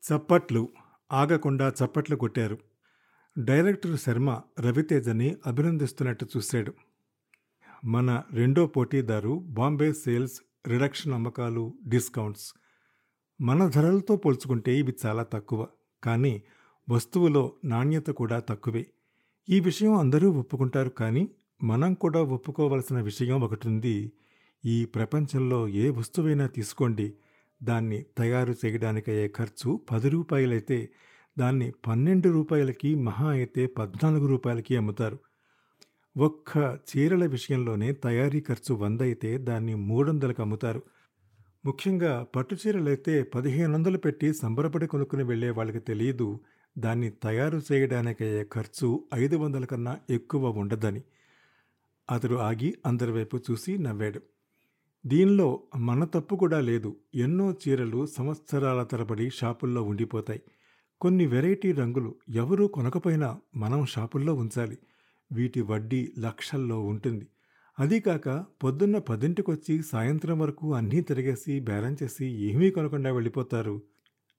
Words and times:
చప్పట్లు 0.00 0.68
ఆగకుండా 1.12 1.72
చప్పట్లు 1.84 2.16
కొట్టారు. 2.16 2.58
డైరెక్టర్ 3.38 3.98
శర్మ 3.98 4.40
రవితేజని 4.60 5.36
అభినందిస్తున్నట్టు 5.46 6.26
చూశాడు. 6.36 6.74
మన 7.84 8.22
రెండో 8.32 8.66
పోటీదారు 8.66 9.38
బాంబే 9.38 9.92
సేల్స్ 9.92 10.40
రిడక్షన్ 10.68 11.12
అమ్మకాలు 11.12 11.74
డిస్కౌంట్స్. 11.88 12.54
మన 13.40 13.68
ధరలతో 13.68 14.16
పోల్చుకుంటే 14.16 14.78
ఇవి 14.78 14.94
చాలా 15.06 15.22
తక్కువ. 15.22 15.68
కానీ 16.04 16.42
వస్తువులో 16.90 17.52
నాణ్యత 17.64 18.06
కూడా 18.06 18.40
తక్కువే. 18.40 18.86
ఈ 19.48 19.60
విషయం 19.60 19.94
అందరూ 19.94 20.30
ఒప్పుకుంటారు 20.30 20.88
కానీ 20.88 21.28
మనం 21.62 21.94
కూడా 21.94 22.22
ఒప్పుకోవలసిన 22.22 23.00
విషయం 23.00 23.40
ఒకటి 23.40 23.68
ఉంది. 23.68 24.12
ఈ 24.64 24.84
ప్రపంచంలో 24.84 25.68
ఏ 25.68 25.90
వస్తువైనా 25.90 26.46
తీసుకోండి. 26.46 27.14
దాన్ని 27.62 28.04
తయారు 28.18 28.54
చేయడానికయ్యే 28.66 29.28
ఖర్చు 29.28 29.80
పది 29.90 30.08
రూపాయలైతే 30.08 30.88
దాన్ని 31.38 31.72
పన్నెండు 31.86 32.28
రూపాయలకి 32.28 32.94
మహా 32.94 33.28
అయితే 33.30 33.66
పద్నాలుగు 33.66 34.26
రూపాయలకి 34.26 34.76
అమ్ముతారు. 34.76 35.18
ఒక్క 36.16 36.78
చీరల 36.90 37.26
విషయంలోనే 37.26 37.92
తయారీ 37.92 38.40
ఖర్చు 38.40 38.74
వంద 38.74 39.00
అయితే 39.00 39.38
దాన్ని 39.38 39.74
మూడు 39.74 40.10
వందలకు 40.10 40.42
అమ్ముతారు. 40.42 40.82
ముఖ్యంగా 41.64 42.26
పట్టు 42.36 42.54
చీరలైతే 42.54 43.22
పదిహేను 43.22 43.74
వందలు 43.74 43.98
పెట్టి 43.98 44.34
సంబరపడి 44.34 44.86
కొనుక్కుని 44.86 45.22
వెళ్ళే 45.22 45.50
వాళ్ళకి 45.50 45.78
తెలియదు 45.78 46.40
దాన్ని 46.78 47.10
తయారు 47.10 47.60
చేయడానికయ్యే 47.72 48.44
ఖర్చు 48.52 49.04
ఐదు 49.14 49.36
వందల 49.36 49.64
కన్నా 49.64 49.98
ఎక్కువ 50.10 50.48
ఉండదని. 50.48 51.02
అతడు 52.10 52.34
ఆగి 52.34 52.74
అందరి 52.86 53.12
వైపు 53.12 53.36
చూసి 53.50 53.78
నవ్వాడు. 53.78 54.20
దీనిలో 55.06 55.62
మన 55.76 56.04
తప్పు 56.04 56.36
కూడా 56.36 56.60
లేదు. 56.60 56.96
ఎన్నో 57.14 57.52
చీరలు 57.52 58.06
సంవత్సరాల 58.06 58.82
తరబడి 58.82 59.30
షాపుల్లో 59.30 59.82
ఉండిపోతాయి. 59.82 60.42
కొన్ని 61.00 61.26
వెరైటీ 61.26 61.72
రంగులు 61.72 62.14
ఎవరూ 62.28 62.66
కొనకపోయినా 62.66 63.38
మనం 63.56 63.86
షాపుల్లో 63.86 64.34
ఉంచాలి. 64.34 64.78
వీటి 65.32 65.60
వడ్డీ 65.60 66.12
లక్షల్లో 66.18 66.80
ఉంటుంది. 66.80 67.26
అదీకాక 67.78 68.44
పొద్దున్న 68.64 68.98
పదింటికొచ్చి 68.98 69.82
సాయంత్రం 69.82 70.38
వరకు 70.38 70.74
అన్నీ 70.74 71.00
తిరిగేసి 71.00 71.60
బేరం 71.60 71.96
చేసి 72.02 72.26
ఏమీ 72.26 72.70
కొనకుండా 72.70 73.12
వెళ్ళిపోతారు. 73.12 73.82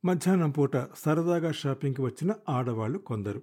మధ్యాహ్నం 0.05 0.51
పూట 0.51 0.77
సరదాగా 0.77 1.51
షాపింగ్కి 1.51 2.01
వచ్చిన 2.01 2.33
ఆడవాళ్ళు 2.49 2.97
కొందరు. 2.97 3.41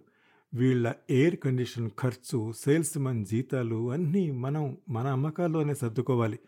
వీళ్ళ 0.54 0.92
ఎయిర్ 1.10 1.36
కండిషన్ 1.36 1.90
ఖర్చు 2.00 2.52
సేల్స్మన్ 2.52 3.26
జీతాలు 3.26 3.90
అన్నీ 3.90 4.30
మనం 4.30 4.76
మన 4.88 5.06
అమ్మకాల్లోనే 5.06 5.74
సర్దుకోవాలి. 5.74 6.38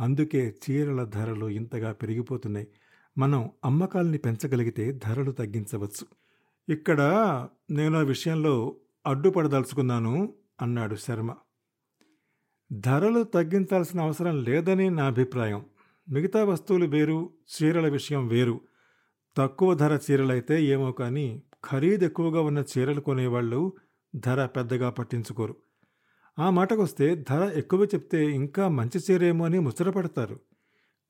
అందుకే 0.00 0.54
చీరల 0.70 1.04
ధరలు 1.04 1.48
ఇంతగా 1.48 1.92
పెరిగిపోతున్నాయి. 1.92 2.68
మనం 3.18 3.50
అమ్మకాల్ని 3.64 4.18
పెంచగలిగితే 4.18 4.92
ధరలు 4.92 5.32
తగ్గించవచ్చు. 5.32 6.06
ఇక్కడ 6.68 7.00
నేను 7.70 7.98
ఆ 7.98 8.02
విషయంలో 8.02 8.76
అడ్డుపడదలుచుకున్నాను 9.06 10.34
అన్నాడు 10.62 10.94
శర్మ. 10.94 11.34
ధరలు 12.72 13.22
తగ్గించాల్సిన 13.22 14.00
అవసరం 14.00 14.44
లేదని 14.44 14.90
నా 14.90 15.04
అభిప్రాయం. 15.04 15.66
మిగతా 16.08 16.44
వస్తువులు 16.44 16.86
వేరు 16.86 17.30
చీరల 17.54 17.88
విషయం 17.88 18.28
వేరు. 18.28 18.60
తక్కువ 19.36 19.74
ధర 19.74 19.98
చీరలైతే 20.10 20.64
ఏమో 20.64 20.92
కానీ 20.92 21.42
ఖరీదు 21.70 22.04
ఎక్కువగా 22.04 22.40
ఉన్న 22.40 22.64
చీరలు 22.78 23.00
కొనేవాళ్ళు 23.00 23.72
ధర 24.16 24.46
పెద్దగా 24.46 24.90
పట్టించుకోరు. 24.90 25.56
ఆ 26.38 26.50
మాటకొస్తే 26.50 27.24
ధర 27.30 27.52
ఎక్కువ 27.54 27.84
చెప్తే 27.84 28.30
ఇంకా 28.30 28.68
మంచి 28.68 28.98
చీరేమో 28.98 29.44
అని 29.44 29.58
ముచ్చటపడతారు. 29.58 30.40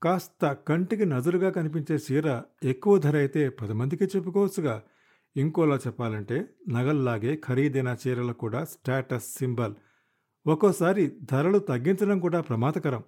కాస్త 0.03 0.53
కంటికి 0.53 1.05
నజరుగా 1.05 1.51
కనిపించే 1.51 1.99
చీర 2.13 2.43
ఎక్కువ 2.65 2.99
ధర 2.99 3.17
అయితే 3.17 3.49
పది 3.49 3.73
మందికి 3.73 4.05
చెప్పుకోవచ్చుగా. 4.05 4.83
ఇంకోలా 5.37 5.77
చెప్పాలంటే 5.77 6.49
నగల్లాగే 6.69 7.37
ఖరీదైన 7.37 7.97
చీరలు 8.09 8.33
కూడా 8.33 8.65
స్టేటస్ 8.65 9.25
సింబల్. 9.25 9.75
ఒక్కోసారి 10.47 11.13
ధరలు 11.23 11.59
తగ్గించడం 11.59 12.21
కూడా 12.21 12.41
ప్రమాదకరం. 12.41 13.03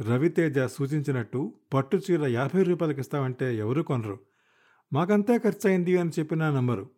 రవితేజ 0.00 0.58
సూచించినట్టు 0.58 1.54
పట్టు 1.74 1.96
చీర 1.96 2.26
యాభై 2.26 2.62
రూపాయలకి 2.62 3.00
ఇస్తామంటే 3.00 3.56
ఎవరు 3.56 3.82
కొనరు. 3.82 4.18
మాకంతా 4.92 5.36
ఖర్చయింది 5.36 5.96
అని 5.96 6.10
చెప్పినా 6.18 6.50
నమ్మరు. 6.50 6.90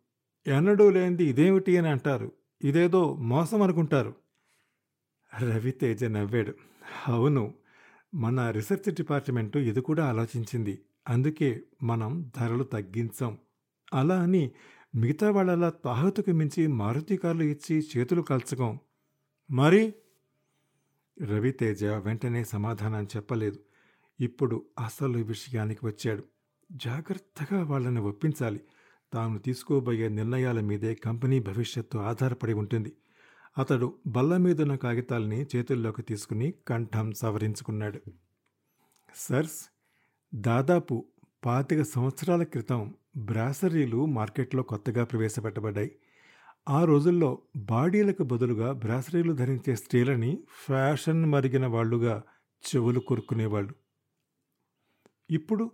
ఎన్నడూ 0.47 0.91
లేనిది 0.91 1.25
ఇదేమిటి 1.25 1.77
అని 1.77 1.89
అంటారు. 1.89 2.33
ఇదేదో 2.63 3.15
మోసం 3.15 3.63
అనుకుంటారు. 3.63 4.24
రవితేజ 5.41 6.05
నవ్వాడు. 6.05 6.55
అవును 7.09 7.55
మన 8.15 8.51
రీసెర్చ్ 8.51 8.95
డిపార్ట్మెంటు 8.95 9.59
ఇది 9.59 9.81
కూడా 9.81 10.07
ఆలోచించింది. 10.07 10.79
అందుకే 11.09 11.63
మనం 11.83 12.31
ధరలు 12.37 12.65
తగ్గించాం. 12.65 13.39
అలా 13.95 14.23
అని 14.23 14.51
మిగతా 14.95 15.31
వాళ్ళలా 15.31 15.71
తాహతుకు 15.71 16.31
మించి 16.31 16.67
మారుతి 16.67 17.17
కార్లు 17.17 17.43
ఇచ్చి 17.43 17.87
చేతులు 17.97 18.23
కాల్చకం. 18.23 18.79
మరి? 19.51 19.95
రవితేజ 21.23 21.85
వెంటనే 21.85 22.45
సమాధానం 22.45 23.05
చెప్పలేదు. 23.05 23.59
ఇప్పుడు 24.21 24.65
అసలు 24.85 25.19
విషయానికి 25.19 25.87
వచ్చాడు. 25.87 26.25
జాగ్రత్తగా 26.73 27.65
వాళ్ళని 27.65 28.01
ఒప్పించాలి. 28.01 28.61
తాను 29.13 29.39
తీసుకోబోయే 29.39 30.09
నిర్ణయాల 30.09 30.61
మీదే 30.61 30.95
కంపెనీ 30.95 31.41
భవిష్యత్తు 31.41 31.99
ఆధారపడి 31.99 32.53
ఉంటుంది. 32.53 32.93
అతడు 33.59 33.99
బల్ల 34.07 34.37
మీదున్న 34.37 34.75
కాగితాల్ని 34.77 35.47
చేతుల్లోకి 35.57 36.03
తీసుకుని 36.03 36.55
కంఠం 36.69 37.13
సవరించుకున్నాడు. 37.13 38.01
సర్స్ 39.15 39.71
దాదాపు 40.35 41.05
పాతిక 41.45 41.83
సంవత్సరాల 41.83 42.43
క్రితం 42.43 42.95
బ్రాసరీలు 43.17 44.07
మార్కెట్లో 44.07 44.63
కొత్తగా 44.63 45.05
ప్రవేశపెట్టబడ్డాయి. 45.05 45.97
ఆ 46.69 46.85
రోజుల్లో 46.85 47.43
బాడీలకు 47.57 48.23
బదులుగా 48.23 48.73
బ్రాసరీలు 48.73 49.33
ధరించే 49.33 49.77
స్త్రీలని 49.77 50.45
ఫ్యాషన్ 50.67 51.27
మరిగిన 51.27 51.67
వాళ్ళుగా 51.67 52.23
చెవులు 52.65 53.01
కొరుక్కునేవాళ్ళు. 53.01 53.75
ఇప్పుడు 55.31 55.71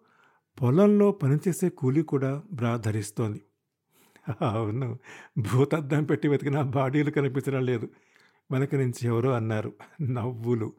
పొలంలో 0.63 1.13
పనిచేసే 1.13 1.69
కూలీ 1.69 2.03
కూడా 2.03 2.43
బ్రా 2.53 2.77
ధరిస్తోంది. 2.77 3.43
అవును. 4.29 4.99
భూతద్దం 5.39 6.05
పెట్టి 6.05 6.29
వెతికిన 6.29 6.63
బాడీలు 6.63 7.11
కనిపించడం 7.11 7.65
లేదు. 7.65 7.89
వెనక 8.53 8.75
నుంచి 8.75 9.07
ఎవరో 9.07 9.31
అన్నారు. 9.31 9.73
నవ్వులు. 10.03 10.73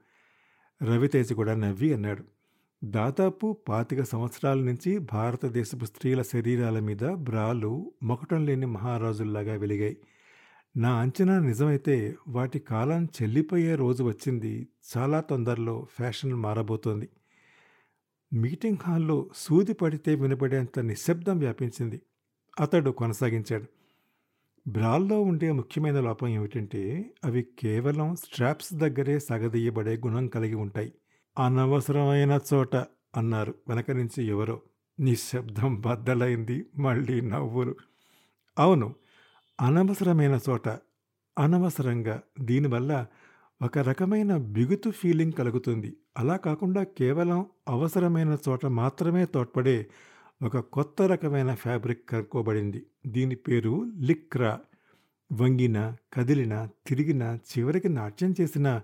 రవితేజ 0.83 1.33
కూడా 1.33 1.55
నవ్వి 1.55 1.93
అన్నాడు. 1.93 2.23
దాదాపు 2.83 3.57
పాతిక 3.69 4.03
సంవత్సరాల 4.03 4.59
నుంచి 4.59 4.97
భారతదేశపు 4.97 5.85
స్త్రీల 5.85 6.21
శరీరాల 6.21 6.79
మీద 6.79 7.11
బ్రాలు 7.13 7.91
మొకటం 8.03 8.45
లేని 8.45 8.65
మహారాజుల్లాగా 8.65 9.53
వెలిగాయి. 9.53 9.97
నా 10.77 10.99
అంచనా 10.99 11.39
నిజమైతే 11.39 12.15
వాటి 12.27 12.59
కాలం 12.59 13.05
చెల్లిపోయే 13.05 13.75
రోజు 13.75 14.03
వచ్చింది. 14.03 14.67
చాలా 14.97 15.21
తొందరలో 15.21 15.87
ఫ్యాషన్ 15.97 16.33
మారబోతోంది. 16.33 17.09
మీటింగ్ 18.33 18.77
హాల్లో 18.83 19.29
సూది 19.35 19.73
పడితే 19.73 20.15
వినపడేంత 20.15 20.79
నిశ్శబ్దం 20.79 21.37
వ్యాపించింది. 21.37 22.01
అతడు 22.59 22.91
కొనసాగించాడు. 22.91 23.65
బ్రాల్లో 24.67 25.21
ఉండే 25.21 25.51
ముఖ్యమైన 25.51 25.99
లోపం 26.01 26.27
ఏమిటంటే 26.27 27.11
అవి 27.25 27.47
కేవలం 27.59 28.15
స్ట్రాప్స్ 28.15 28.73
దగ్గరే 28.73 29.19
సగదీయబడే 29.19 29.97
గుణం 29.97 30.27
కలిగి 30.27 30.55
ఉంటాయి. 30.55 30.93
అనవసరమైన 31.39 32.39
చోట 32.53 32.75
అన్నారు. 33.17 33.55
వెనక 33.69 33.91
నుంచి 33.91 34.27
ఎవరో. 34.27 34.61
నిశ్శబ్దం 34.99 35.81
బద్దలైంది. 35.81 36.65
మళ్ళీ 36.77 37.21
నవ్వులు 37.21 37.75
అవును 38.59 38.95
అనవసరమైన 39.61 40.39
చోట 40.49 40.67
అనవసరంగా. 41.39 42.21
దీనివల్ల 42.41 43.05
ఒక 43.61 43.77
రకమైన 43.77 44.37
బిగుతు 44.37 44.89
ఫీలింగ్ 44.89 45.33
కలుగుతుంది. 45.33 45.97
అలా 46.17 46.35
కాకుండా 46.35 46.83
కేవలం 46.83 47.45
అవసరమైన 47.67 48.37
చోట 48.49 48.65
మాత్రమే 48.65 49.25
తోడ్పడే 49.25 49.87
ఒక 50.43 50.59
కొత్త 50.59 51.01
రకమైన 51.01 51.53
ఫ్యాబ్రిక్ 51.53 52.09
కనుక్కోబడింది. 52.09 52.85
దీని 53.07 53.35
పేరు 53.35 53.91
లిక్రా. 53.99 54.59
వంగిన 55.31 55.95
కదిలిన 56.13 56.67
తిరిగిన 56.87 57.37
చివరికి 57.51 57.89
నాట్యం 57.89 58.35
చేసిన 58.41 58.81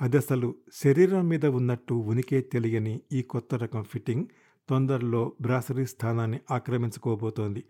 అదసలు 0.00 0.54
శరీరం 0.72 1.28
మీద 1.28 1.46
ఉన్నట్టు 1.46 1.94
ఉనికే 1.94 2.40
తెలియని 2.40 3.00
ఈ 3.12 3.22
కొత్త 3.22 3.54
రకం 3.54 3.82
ఫిట్టింగ్ 3.82 4.26
తొందరలో 4.68 5.32
బ్రాసరీ 5.40 5.86
స్థానాన్ని 5.86 6.38
ఆక్రమించుకోబోతోంది. 6.50 7.64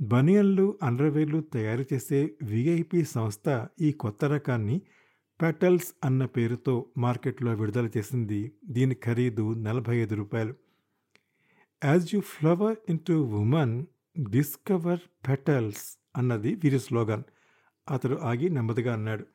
బనియన్లు 0.00 0.78
అండర్వేర్లు 0.82 1.40
తయారు 1.40 1.84
చేసే 1.92 2.30
విఐపి 2.42 3.04
సంస్థ 3.04 3.66
ఈ 3.80 3.92
కొత్త 3.92 4.24
రకాన్ని 4.24 4.80
పెటల్స్ 5.42 5.94
అన్న 6.04 6.24
పేరుతో 6.24 6.86
మార్కెట్లో 6.98 7.54
విడుదల 7.54 7.90
చేసింది. 7.96 8.52
దీని 8.64 8.94
ఖరీదు 8.94 9.54
నలభై 9.54 9.96
ఐదు 9.96 10.14
రూపాయలు. 10.14 10.54
As 11.84 12.14
you 12.14 12.20
flower 12.20 12.76
into 13.08 13.12
woman 13.12 13.84
discover 14.30 15.00
petals 15.28 15.98
అన్నది 16.16 16.54
వీరి 16.54 16.80
స్లోగన్. 16.80 17.22
అతడు 17.90 18.16
ఆగి 18.16 18.48
నెమ్మదిగా 18.48 18.92
అన్నాడు 18.92 19.26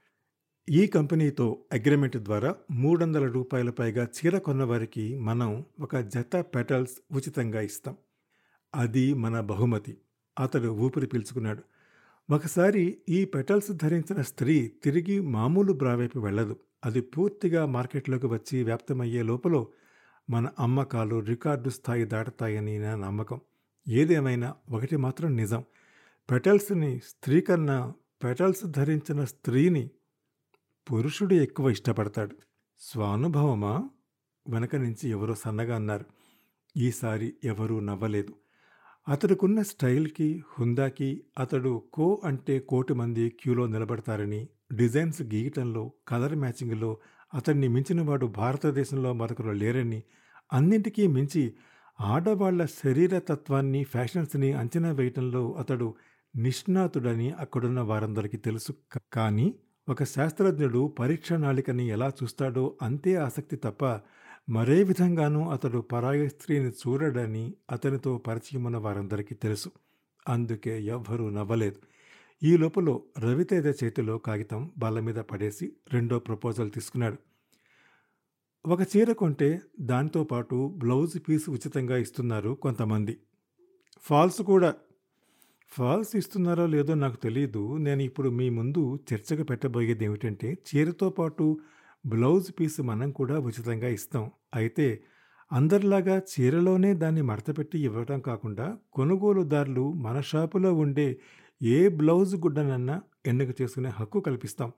ఈ 0.70 0.88
కంపెనీతో 0.88 1.60
అగ్రిమెంట్ 1.74 2.18
ద్వారా 2.18 2.56
మూడు 2.72 3.04
వందల 3.04 3.28
రూపాయల 3.28 3.70
పైగా 3.70 4.04
చీర 4.04 4.38
కొన్నవారికి 4.38 5.20
మనం 5.20 5.66
ఒక 5.80 5.98
జత 5.98 6.36
పెటల్స్ 6.36 7.16
ఉచితంగా 7.16 7.62
ఇస్తాం. 7.62 7.96
అది 8.76 9.14
మన 9.14 9.40
బహుమతి. 9.40 9.98
అతడు 10.40 10.68
ఊపిరి 10.68 11.08
పీల్చుకున్నాడు 11.08 11.64
ఒకసారి 12.34 12.98
ఈ 13.10 13.26
పెటల్స్ 13.26 13.72
ధరించిన 13.72 14.22
స్త్రీ 14.22 14.72
తిరిగి 14.84 15.20
మామూలు 15.20 15.74
బ్రా 15.74 15.96
వైపు 15.96 16.20
వెళ్ళదు. 16.20 16.56
అది 16.86 17.02
పూర్తిగా 17.02 17.66
మార్కెట్లోకి 17.66 18.26
వచ్చి 18.26 18.64
వ్యాప్తమయ్యే 18.64 19.24
లోపల 19.24 19.66
మన 20.30 20.50
అమ్మకాలు 20.60 21.20
రికార్డు 21.20 21.70
స్థాయి 21.70 22.06
దాటుతాయని 22.06 22.80
నా 22.80 22.96
నమ్మకం. 22.96 23.40
ఏదేమైనా 23.88 24.56
ఒకటి 24.72 24.98
మాత్రం 24.98 25.36
నిజం. 25.36 25.64
పెటల్స్ని 26.32 27.00
స్త్రీ 27.00 27.42
కన్నా 27.42 27.94
పెటల్స్ 28.24 28.66
ధరించిన 28.66 29.26
స్త్రీని 29.26 29.90
పురుషుడు 30.92 31.34
ఎక్కువ 31.34 31.70
ఇష్టపడతాడు. 31.70 32.36
స్వానుభవమా? 32.80 33.90
వెనక 34.50 34.76
నుంచి 34.76 35.10
ఎవరో 35.10 35.36
సన్నగా 35.36 35.76
అన్నారు. 35.76 36.06
ఈసారి 36.78 37.36
ఎవరూ 37.44 37.80
నవ్వలేదు. 37.80 38.34
అతడుకున్న 39.08 39.62
స్టైల్కి 39.62 40.44
హుందాకి 40.60 41.24
అతడు 41.40 41.84
కో 41.94 42.22
అంటే 42.24 42.60
కోటి 42.60 42.94
మంది 42.94 43.30
క్యూలో 43.30 43.68
నిలబడతారని 43.68 44.48
డిజైన్స్ 44.72 45.22
గీయటంలో 45.22 45.92
కలర్ 46.08 46.36
మ్యాచింగ్లో 46.36 46.98
అతన్ని 47.34 47.68
మించినవాడు 47.68 48.25
భారతదేశంలో 48.25 49.14
మరొకరు 49.14 49.52
లేరని 49.52 50.04
అన్నింటికీ 50.54 51.08
మించి 51.08 51.54
ఆడవాళ్ళ 52.02 52.66
శరీర 52.66 53.19
తత్వాన్ని 53.19 53.84
ఫ్యాషన్స్ని 53.84 54.54
అంచనా 54.54 54.92
వేయటంలో 54.92 55.52
అతడు 55.52 55.96
నిష్ణాతుడని 56.36 57.31
అక్కడున్న 57.31 57.80
వారందరికీ 57.80 58.38
తెలుసు. 58.38 58.74
కానీ 59.14 59.56
ఒక 59.90 60.04
శాస్త్రజ్ఞుడు 60.04 60.96
పరీక్ష 61.00 61.34
నాళికని 61.34 61.88
ఎలా 61.88 62.12
చూస్తాడో 62.24 62.78
అంతే 62.81 63.16
ఆసక్తి 63.16 63.56
తప్ప 63.56 64.00
మరే 64.50 64.84
విధంగానూ 64.84 65.50
అతడు 65.50 65.80
పరాయ 65.80 66.28
స్త్రీని 66.28 66.69
చూడడని 66.69 67.54
అతనితో 67.72 68.18
పరిచయం 68.18 68.64
ఉన్న 68.64 68.78
వారందరికీ 68.78 69.36
తెలుసు. 69.36 69.72
అందుకే 70.30 70.81
ఎవ్వరూ 70.81 71.30
నవ్వలేదు. 71.30 71.75
ఈ 72.44 72.57
లోపల 72.57 73.00
రవితేజ 73.19 73.84
చేతిలో 73.84 74.18
కాగితం 74.18 74.72
బల్ల 74.78 75.00
మీద 75.00 75.16
పడేసి 75.16 75.74
రెండో 75.94 76.19
ప్రపోజల్ 76.19 76.72
తీసుకున్నాడు. 76.72 77.18
ఒక 78.66 78.81
చీర 78.81 79.12
కొంటే 79.12 79.62
దాంతో 79.80 80.24
పాటు 80.24 80.74
బ్లౌజ్ 80.78 81.30
పీస్ 81.30 81.50
ఉచితంగా 81.50 81.98
ఇస్తున్నారు 81.98 82.50
కొంతమంది. 82.50 83.18
ఫాల్స్ 84.01 84.42
కూడా. 84.42 84.75
ఫాల్స్ 85.72 86.16
ఇస్తున్నారో 86.16 86.66
లేదో 86.66 86.94
నాకు 86.94 87.16
తెలియదు 87.16 87.78
నేను 87.78 88.01
ఇప్పుడు 88.01 88.30
మీ 88.30 88.50
ముందు 88.50 89.00
చర్చకు 89.13 89.44
పెట్టబోయేది 89.44 90.06
ఏమిటంటే 90.06 90.57
చీరతో 90.68 91.10
పాటు 91.10 91.60
బ్లౌజ్ 92.06 92.51
పీస్ 92.60 92.81
మనం 92.81 93.12
కూడా 93.12 93.40
ఉచితంగా 93.40 93.88
ఇస్తాం. 93.88 94.31
అయితే 94.56 95.04
అందరిలాగా 95.51 96.18
చీరలోనే 96.18 96.94
దాన్ని 96.94 97.22
మడతపెట్టి 97.22 97.80
ఇవ్వడం 97.80 98.19
కాకుండా 98.19 98.78
కొనుగోలుదారులు 98.94 99.94
మన 99.94 100.22
షాపులో 100.22 100.74
ఉండే 100.74 101.19
ఏ 101.62 101.88
బ్లౌజ్ 101.88 102.36
గుడ్డనన్నా 102.36 103.01
ఎన్నిక 103.25 103.62
చేసుకునే 103.62 103.89
హక్కు 103.89 104.19
కల్పిస్తాం. 104.19 104.71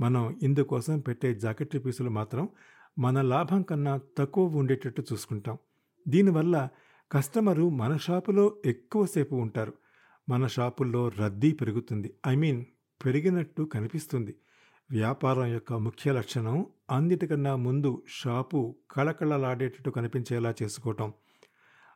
మనం 0.00 0.38
ఇందుకోసం 0.42 1.00
పెట్టే 1.00 1.34
జాకెట్ 1.34 1.76
పీసులు 1.86 2.10
మాత్రం 2.10 2.48
మన 2.98 3.20
లాభం 3.20 3.62
కన్నా 3.62 4.00
తక్కువ 4.18 4.56
ఉండేటట్టు 4.56 5.04
చూసుకుంటాం. 5.12 5.58
దీనివల్ల 6.08 6.68
కస్టమరు 7.12 7.68
మన 7.68 7.96
షాపులో 7.96 8.56
ఎక్కువసేపు 8.66 9.34
ఉంటారు. 9.34 9.72
మన 10.28 10.46
షాపుల్లో 10.46 11.08
రద్దీ 11.08 11.52
పెరుగుతుంది. 11.52 12.14
ఐ 12.28 12.34
మీన్ 12.34 12.64
పెరిగినట్టు 13.04 13.62
కనిపిస్తుంది. 13.62 14.34
వ్యాపారం 14.90 15.46
యొక్క 15.46 15.72
ముఖ్య 15.72 16.12
లక్షణం 16.12 16.66
అన్నిటికన్నా 16.90 17.56
ముందు 17.56 18.02
షాపు 18.08 18.76
కళకళలాడేటట్టు 18.90 19.90
కనిపించేలా 19.90 20.54
చేసుకోవటం. 20.62 21.12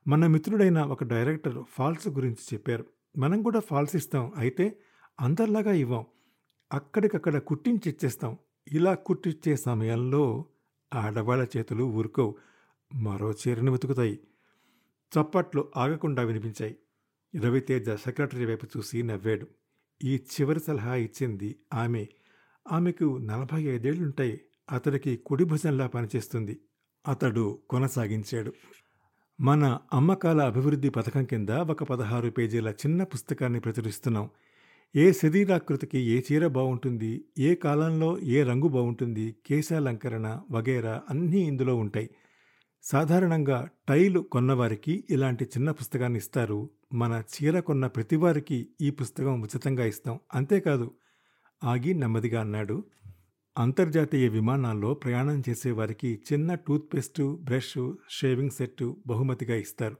మన 0.08 0.26
మిత్రుడైన 0.26 0.82
ఒక 0.82 1.04
డైరెక్టర్ 1.04 1.62
ఫాల్స్ 1.70 2.08
గురించి 2.08 2.54
చెప్పారు. 2.54 2.84
మనం 3.18 3.42
కూడా 3.42 3.60
ఫాల్స్ 3.60 3.96
ఇస్తాం. 3.96 4.32
అయితే 4.36 4.78
అందరిలాగా 5.20 5.72
ఇవ్వం. 5.72 6.06
అక్కడికక్కడ 6.72 7.38
కుట్టించి 7.38 7.90
ఇచ్చేస్తాం. 7.90 8.38
ఇలా 8.72 8.94
కుట్టిచ్చే 8.94 9.56
సమయంలో 9.56 10.44
ఆడవాళ్ళ 10.94 11.48
చేతులు 11.56 11.84
ఊరుకోవు. 11.84 12.36
మరో 12.94 13.32
చీరను 13.32 13.72
వెతుకుతాయి. 13.72 14.20
చప్పట్లు 15.14 15.72
ఆగకుండా 15.76 16.22
వినిపించాయి. 16.22 16.76
రవితేజ 17.42 17.90
సెక్రటరీ 17.90 18.46
వైపు 18.46 18.66
చూసి 18.76 19.02
నవ్వాడు. 19.02 19.46
ఈ 20.04 20.16
చివరి 20.16 20.60
సలహా 20.60 20.94
ఇచ్చింది 20.94 21.56
ఆమె. 21.74 22.06
ఆమెకు 22.72 23.18
నలభై 23.18 23.62
ఐదేళ్ళుంటాయి. 23.62 24.40
అతడికి 24.72 25.16
కుడి 25.16 25.44
భుజంలా 25.44 25.86
పనిచేస్తుంది. 25.86 26.60
అతడు 27.08 27.58
కొనసాగించాడు. 27.70 28.52
మన 29.40 29.78
అమ్మకాల 29.92 30.42
అభివృద్ధి 30.42 30.88
పథకం 30.88 31.24
కింద 31.24 31.48
ఒక 31.50 31.84
పదహారు 31.84 32.30
పేజీల 32.30 32.68
చిన్న 32.68 33.04
పుస్తకాన్ని 33.04 33.60
ప్రచురిస్తున్నాం. 33.60 34.30
ఏ 34.96 35.12
శరీరాకృతికి 35.12 35.98
ఏ 35.98 36.22
చీర 36.32 36.46
బాగుంటుంది 36.46 37.24
ఏ 37.38 37.54
కాలంలో 37.54 38.18
ఏ 38.18 38.42
రంగు 38.42 38.68
బాగుంటుంది 38.68 39.36
కేశాలంకరణ 39.46 40.40
వగేరా 40.50 41.02
అన్నీ 41.10 41.40
ఇందులో 41.40 41.76
ఉంటాయి. 41.76 42.10
సాధారణంగా 42.82 43.68
టైలు 43.88 44.20
కొన్నవారికి 44.20 45.04
ఇలాంటి 45.10 45.44
చిన్న 45.44 45.70
పుస్తకాన్ని 45.70 46.18
ఇస్తారు. 46.18 46.70
మన 46.92 47.22
చీర 47.34 47.60
కొన్న 47.60 47.86
ప్రతివారికి 47.86 48.68
ఈ 48.80 48.90
పుస్తకం 48.90 49.40
ఉచితంగా 49.40 49.84
ఇస్తాం. 49.84 50.18
అంతేకాదు 50.34 50.90
ఆగి 51.64 51.94
నెమ్మదిగా 51.94 52.40
అన్నాడు 52.40 52.84
అంతర్జాతీయ 53.58 54.28
విమానాల్లో 54.28 54.94
ప్రయాణం 54.94 55.42
చేసేవారికి 55.48 56.22
చిన్న 56.32 56.54
టూత్పేస్ట్ 56.54 57.36
బ్రష్ 57.40 57.94
షేవింగ్ 58.10 58.50
సెట్ 58.50 58.94
బహుమతిగా 59.06 59.56
ఇస్తారు. 59.56 59.96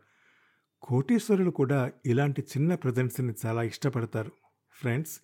కోటీశ్వరులు 0.82 1.50
కూడా 1.50 1.92
ఇలాంటి 2.06 2.42
చిన్న 2.42 2.74
ప్రజెంట్స్ని 2.74 3.32
చాలా 3.46 3.62
ఇష్టపడతారు. 3.62 4.32
ఫ్రెండ్స్ 4.80 5.20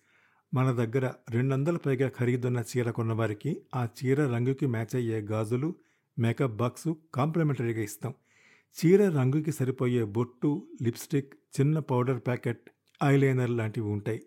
మన 0.53 0.71
దగ్గర 0.71 1.13
రెండు 1.29 1.53
వందల 1.53 1.77
పైగా 1.77 2.07
ఖరీదున్న 2.07 2.63
చీర 2.71 2.91
కొన్నవారికి 2.91 3.61
ఆ 3.75 3.87
చీర 3.99 4.21
రంగుకి 4.21 4.65
మ్యాచ్ 4.67 4.95
అయ్యే 4.95 5.21
గాజులు 5.21 5.75
మేకప్ 6.19 6.55
బాక్సు 6.55 6.97
కాంప్లిమెంటరీగా 7.13 7.81
ఇస్తాం. 7.81 8.13
చీర 8.77 9.09
రంగుకి 9.09 9.51
సరిపోయే 9.51 10.03
బొట్టు 10.03 10.67
లిప్స్టిక్ 10.81 11.33
చిన్న 11.59 11.79
పౌడర్ 11.79 12.21
ప్యాకెట్ 12.27 12.69
ఐలైనర్ 13.03 13.49
లాంటివి 13.49 13.87
ఉంటాయి. 13.87 14.21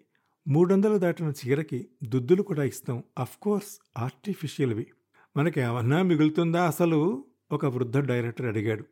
మూడొందలు 0.48 0.98
దాటిన 0.98 1.26
చీరకి 1.26 1.88
దుద్దులు 2.04 2.42
కూడా 2.42 2.64
ఇస్తాం. 2.64 3.02
అఫ్కోర్స్ 3.18 3.78
ఆర్టిఫిషియల్వి 3.98 4.86
మనకి 5.36 5.60
ఏమన్నా 5.60 6.02
మిగులుతుందా? 6.02 6.66
అసలు 6.66 7.24
ఒక 7.52 7.66
వృద్ధ 7.66 7.98
డైరెక్టర్ 7.98 8.46
అడిగాడు. 8.46 8.84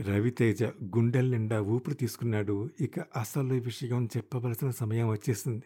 రవితేజ 0.00 0.62
గుండెల 0.64 1.26
నిండా 1.26 1.60
ఊపిరి 1.60 1.96
తీసుకున్నాడు. 1.96 2.68
ఇక 2.80 3.00
అసలు 3.16 3.54
విషయం 3.54 4.08
చెప్పవలసిన 4.16 4.70
సమయం 4.70 5.08
వచ్చేసింది. 5.08 5.64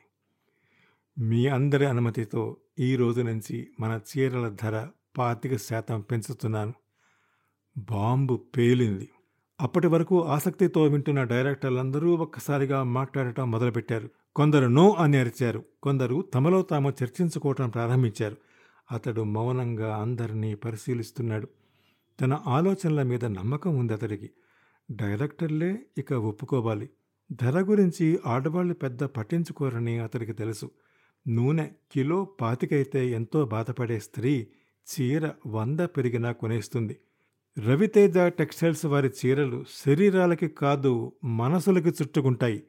మీ 1.19 1.47
అందరి 1.47 1.87
అనుమతితో 1.87 2.57
ఈ 2.78 2.97
రోజు 2.97 3.21
నుంచి 3.21 3.69
మన 3.81 4.00
చీరల 4.11 4.57
ధర 4.62 4.88
పాతిక 5.19 5.57
శాతం 5.57 6.00
పెంచుతున్నాను. 6.00 6.73
బాంబు 7.78 8.37
పేలింది. 8.37 9.09
అప్పటి 9.61 9.87
వరకు 9.87 10.25
ఆసక్తితో 10.25 10.85
వింటున్న 10.85 11.23
డైరెక్టర్లందరూ 11.23 12.14
ఒక్కసారిగా 12.14 12.83
మాట్లాడటం 12.83 13.50
మొదలుపెట్టారు. 13.50 14.11
కొందరు 14.38 14.66
నో 14.66 14.90
అని 14.90 15.16
అరిచారు. 15.16 15.64
కొందరు 15.83 16.23
తమలో 16.23 16.62
తాము 16.62 16.92
చర్చించుకోవటం 17.04 17.71
ప్రారంభించారు. 17.71 18.37
అతడు 18.92 19.23
మౌనంగా 19.23 19.97
అందరినీ 19.97 20.54
పరిశీలిస్తున్నాడు. 20.54 21.49
తన 22.21 22.40
ఆలోచనల 22.47 23.02
మీద 23.02 23.25
నమ్మకం 23.25 23.78
ఉంది 23.78 23.92
అతడికి. 23.92 24.30
డైరెక్టర్లే 24.90 25.78
ఇక 25.99 26.12
ఒప్పుకోవాలి. 26.12 26.90
ధర 27.33 27.61
గురించి 27.61 28.18
ఆడవాళ్ళు 28.26 28.75
పెద్ద 28.75 29.04
పట్టించుకోరని 29.04 29.99
అతడికి 29.99 30.33
తెలుసు. 30.33 30.71
నూనె 31.28 31.68
కిలో 31.92 32.25
పాతికైతే 32.25 33.11
ఎంతో 33.11 33.45
బాధపడే 33.47 33.99
స్త్రీ 33.99 34.47
చీర 34.88 35.30
వంద 35.47 35.80
పెరిగినా 35.80 36.33
కొనేస్తుంది. 36.33 36.97
రవితేజ 37.59 38.18
టెక్స్టైల్స్ 38.18 38.87
వారి 38.87 39.11
చీరలు 39.26 39.64
శరీరాలకి 39.87 40.49
కాదు 40.49 41.12
మనసులకి 41.25 41.88
చుట్టుకుంటాయి. 41.88 42.62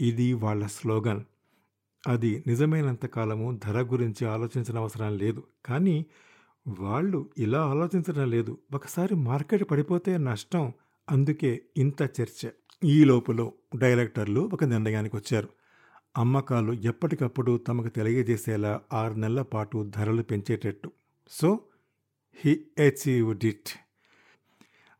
ఇది 0.00 0.32
వాళ్ళ 0.32 0.66
స్లోగన్. 0.66 1.20
అది 2.06 2.44
నిజమైనంత 2.46 3.06
కాలము 3.06 3.60
ధర 3.64 3.80
గురించి 3.80 4.26
ఆలోచించిన 4.26 4.78
అవసరం 4.78 5.18
లేదు. 5.18 5.42
కానీ 5.66 6.06
వాళ్ళు 6.68 7.30
ఇలా 7.38 7.66
ఆలోచించడం 7.66 8.30
లేదు. 8.30 8.58
ఒకసారి 8.74 9.14
మార్కెట్ 9.14 9.70
పడిపోతే 9.70 10.18
నష్టం. 10.18 10.72
అందుకే 11.10 11.62
ఇంత 11.76 12.02
చర్చ. 12.02 12.48
ఈ 12.84 13.04
లోపల 13.04 13.50
డైరెక్టర్లు 13.76 14.50
ఒక 14.52 14.64
నిర్ణయానికి 14.64 15.16
వచ్చారు. 15.16 15.48
అమ్మకాలు 16.18 16.72
ఎప్పటికప్పుడు 16.72 17.58
తమకు 17.58 17.88
తెలియజేసేలా 17.88 18.80
ఆరు 18.92 19.14
నెలల 19.14 19.42
పాటు 19.42 19.90
ధరలు 19.96 20.22
పెంచేటట్టు. 20.22 20.92
So 21.28 21.60
he 22.44 22.60
achieved 22.78 23.44
it. 23.44 23.87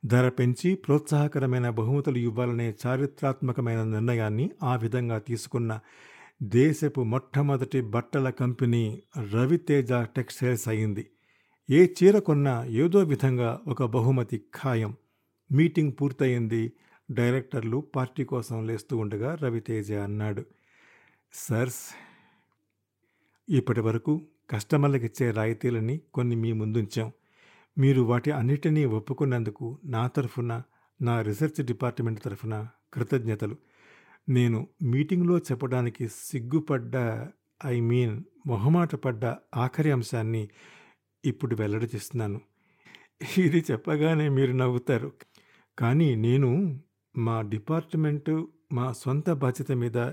ధర 0.06 0.28
పెంచి 0.28 0.74
ప్రోత్సాహకరమైన 0.74 1.70
బహుమతులు 1.70 2.18
ఇవ్వాలనే 2.18 2.74
చారిత్రాత్మకమైన 2.86 3.82
నిర్ణయాన్ని 3.82 4.50
ఆ 4.62 4.76
విధంగా 4.76 5.18
తీసుకున్న 5.18 5.80
దేశపు 6.42 7.02
మొట్టమొదటి 7.02 7.80
బట్టల 7.80 8.30
కంపెనీ 8.30 9.02
రవితేజ 9.32 9.92
టెక్స్టైల్స్ 9.92 10.68
అయింది. 10.68 11.10
ఏ 11.70 11.86
చీర 11.86 12.18
కొన్నా 12.18 12.64
ఏదో 12.64 12.98
విధంగా 12.98 13.60
ఒక 13.68 13.84
బహుమతి 13.84 14.42
ఖాయం. 14.62 14.96
మీటింగ్ 15.52 15.92
పూర్తయింది. 16.00 16.72
డైరెక్టర్లు 17.10 17.78
పార్టీ 17.96 18.24
కోసం 18.24 18.66
లేస్తూ 18.66 18.96
ఉండగా 18.96 19.34
రవితేజ 19.34 19.92
అన్నాడు. 19.92 20.44
సర్స్ 21.32 21.94
ఇప్పటి 23.48 23.80
వరకు 23.80 24.22
కస్టమర్లకు 24.50 25.04
ఇచ్చే 25.04 25.30
రాయితీలని 25.30 26.00
కొన్ని 26.14 26.36
మీ 26.36 26.52
ముందుంచాం. 26.52 27.12
మీరు 27.78 28.02
వాటి 28.02 28.30
అన్నిటినీ 28.30 28.84
ఒప్పుకున్నందుకు 28.84 29.78
నా 29.84 30.06
తరఫున 30.06 30.62
నా 31.02 31.22
రీసెర్చ్ 31.22 31.66
డిపార్ట్మెంట్ 31.66 32.22
తరఫున 32.22 32.68
కృతజ్ఞతలు. 32.94 33.56
నేను 34.28 34.68
మీటింగ్లో 34.82 35.38
చెప్పడానికి 35.38 36.08
సిగ్గుపడ్డ 36.08 36.92
ఐ 37.66 37.80
మీన్ 37.80 38.24
మొహమాట 38.46 38.94
పడ్డ 38.94 39.24
ఆఖరి 39.56 39.90
అంశాన్ని 39.90 40.48
ఇప్పుడు 41.24 41.56
వెల్లడి 41.56 41.86
చేస్తున్నాను. 41.94 42.40
ఇది 43.38 43.64
చెప్పగానే 43.70 44.28
మీరు 44.28 44.52
నవ్వుతారు. 44.52 45.12
కానీ 45.78 46.14
నేను 46.14 46.80
మా 47.18 47.42
డిపార్ట్మెంటు 47.42 48.48
మా 48.72 48.92
సొంత 48.92 49.30
బాధ్యత 49.30 49.72
మీద 49.72 50.10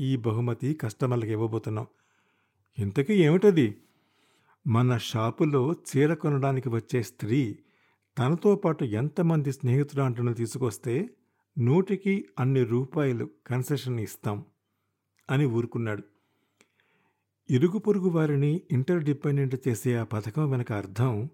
ఈ 0.00 0.16
బహుమతి 0.16 0.74
కస్టమర్లకు 0.74 1.30
ఇవ్వబోతున్నాం. 1.30 1.86
ఇంతకీ 2.78 3.12
ఏమిటది? 3.12 3.76
మన 4.66 4.98
షాపులో 4.98 5.74
చీర 5.88 6.14
కొనడానికి 6.14 6.68
వచ్చే 6.68 7.02
స్త్రీ 7.02 7.58
తనతో 8.18 8.54
పాటు 8.54 8.84
ఎంతమంది 8.84 9.52
స్నేహితురాంటను 9.52 10.34
తీసుకొస్తే 10.34 11.10
నూటికి 11.58 12.28
అన్ని 12.38 12.64
రూపాయలు 12.64 13.30
కన్సెషన్ 13.46 14.00
ఇస్తాం 14.00 14.44
అని 15.30 15.44
ఊరుకున్నాడు. 15.46 16.02
ఇరుగు 17.50 17.78
పొరుగు 17.78 18.08
వారిని 18.08 18.60
ఇంటర్ 18.70 19.04
డిపెండెంట్ 19.04 19.56
చేసే 19.68 19.94
ఆ 19.94 20.04
పథకం 20.04 20.50
వెనక 20.50 20.72
అర్థం 20.72 21.28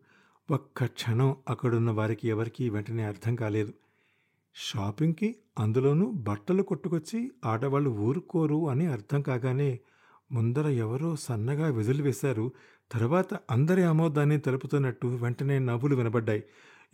ఒక్క 0.50 0.84
క్షణం 0.84 1.36
అక్కడున్న 1.48 1.90
వారికి 1.90 2.28
ఎవరికీ 2.28 2.70
వెంటనే 2.70 3.04
అర్థం 3.04 3.34
కాలేదు. 3.34 3.72
షాపింగ్కి 4.54 5.36
అందులోనూ 5.58 6.10
బట్టలు 6.10 6.62
కొట్టుకొచ్చి 6.62 7.30
ఆడవాళ్ళు 7.44 7.90
ఊరుకోరు 7.90 8.68
అని 8.68 8.86
అర్థం 8.86 9.22
కాగానే 9.22 9.80
ముందర 10.32 10.68
ఎవరో 10.68 11.16
సన్నగా 11.16 11.68
విధులు 11.68 12.02
వేశారు 12.02 12.52
తర్వాత 12.92 13.34
అందరి 13.34 13.82
ఆమోదాన్ని 13.82 14.40
తెలుపుతున్నట్టు 14.40 15.06
వెంటనే 15.06 15.58
నవ్వులు 15.58 15.96
వినబడ్డాయి. 15.96 16.44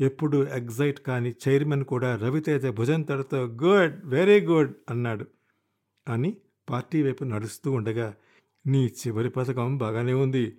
ఎప్పుడు 0.01 0.47
ఎగ్జైట్ 0.47 1.01
కాని 1.01 1.35
చైర్మన్ 1.49 1.85
కూడా 1.85 2.17
రవితేజ 2.17 2.67
భుజం 2.67 3.03
తడతో 3.03 3.45
గుడ్ 3.45 4.05
వెరీ 4.05 4.41
గుడ్ 4.41 4.75
అన్నాడు. 4.91 5.27
అని 6.09 6.37
పార్టీ 6.71 7.03
వైపు 7.03 7.25
నడుస్తూ 7.25 7.73
ఉండగా 7.73 8.15
నీ 8.67 8.87
చివరి 8.87 9.31
పథకం 9.31 9.79
బాగానే 9.79 10.13
ఉంది. 10.13 10.59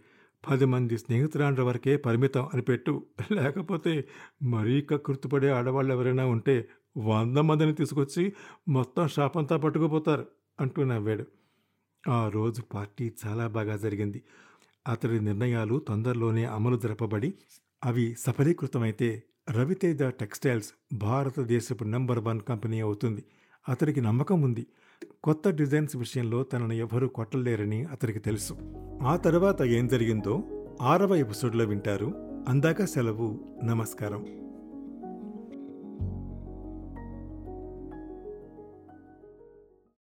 పది 0.49 0.65
మంది 0.65 0.97
స్నేహితురాండ్ర 0.97 1.63
వరకే 1.63 1.97
పరిమితం 1.97 2.49
అని 2.53 2.61
పెట్టు. 2.61 3.05
లేకపోతే 3.31 4.07
మరీ 4.43 4.81
కకృతిపడే 4.81 5.49
ఆడవాళ్ళు 5.49 5.93
ఎవరైనా 5.93 6.25
ఉంటే 6.25 6.69
వంద 6.97 7.37
మందిని 7.37 7.73
తీసుకొచ్చి 7.73 8.33
మొత్తం 8.69 9.07
షాపంతా 9.07 9.57
పట్టుకుపోతారు 9.57 10.27
అంటూ 10.59 10.83
నవ్వాడు. 10.83 11.25
ఆ 12.09 12.29
రోజు 12.29 12.61
పార్టీ 12.61 13.13
చాలా 13.25 13.47
బాగా 13.47 13.77
జరిగింది. 13.77 14.23
అతడి 14.87 15.25
నిర్ణయాలు 15.25 15.79
తొందరలోనే 15.79 16.45
అమలు 16.45 16.77
జరపబడి 16.77 17.33
అవి 17.85 18.15
సఫలీకృతమైతే 18.19 19.23
రవితేజ 19.51 20.03
టెక్స్టైల్స్ 20.03 20.95
భారతదేశపు 20.95 21.83
నెంబర్ 21.83 22.19
వన్ 22.19 22.41
కంపెనీ 22.41 22.79
అవుతుంది. 22.79 23.23
అతడికి 23.69 24.01
నమ్మకం 24.01 24.41
ఉంది. 24.41 24.67
కొత్త 25.23 25.49
డిజైన్స్ 25.49 25.95
విషయంలో 25.95 26.43
తనను 26.43 26.73
ఎవరూ 26.73 27.07
కొట్టలేరని 27.07 27.83
అతడికి 27.83 28.19
తెలుసు. 28.19 28.53
ఆ 29.03 29.15
తర్వాత 29.15 29.61
ఏం 29.61 29.87
జరిగిందో 29.87 30.43
ఆరవ 30.81 31.15
ఎపిసోడ్లో 31.15 31.65
వింటారు. 31.65 32.13
అందాక 32.47 32.83
సెలవు. 32.83 33.57
నమస్కారం. 33.63 34.44